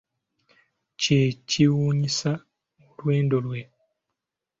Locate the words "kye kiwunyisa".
1.01-2.31